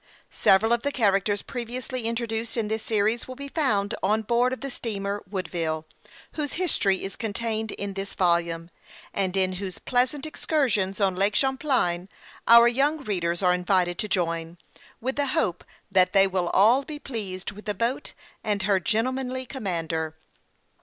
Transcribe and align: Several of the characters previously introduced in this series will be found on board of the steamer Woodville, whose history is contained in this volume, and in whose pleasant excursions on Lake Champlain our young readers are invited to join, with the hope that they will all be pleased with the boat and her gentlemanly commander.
Several 0.31 0.73
of 0.73 0.81
the 0.81 0.91
characters 0.91 1.43
previously 1.43 2.05
introduced 2.05 2.57
in 2.57 2.69
this 2.69 2.81
series 2.81 3.27
will 3.27 3.35
be 3.35 3.49
found 3.49 3.93
on 4.01 4.23
board 4.23 4.51
of 4.51 4.61
the 4.61 4.71
steamer 4.71 5.23
Woodville, 5.29 5.85
whose 6.31 6.53
history 6.53 7.03
is 7.03 7.15
contained 7.15 7.71
in 7.73 7.93
this 7.93 8.15
volume, 8.15 8.71
and 9.13 9.37
in 9.37 9.53
whose 9.61 9.77
pleasant 9.77 10.25
excursions 10.25 10.99
on 10.99 11.13
Lake 11.15 11.35
Champlain 11.35 12.09
our 12.47 12.67
young 12.67 13.03
readers 13.03 13.43
are 13.43 13.53
invited 13.53 13.99
to 13.99 14.07
join, 14.09 14.57
with 14.99 15.17
the 15.17 15.27
hope 15.37 15.63
that 15.91 16.13
they 16.13 16.25
will 16.25 16.49
all 16.49 16.81
be 16.81 16.97
pleased 16.97 17.51
with 17.51 17.65
the 17.65 17.75
boat 17.75 18.13
and 18.43 18.63
her 18.63 18.79
gentlemanly 18.79 19.45
commander. 19.45 20.15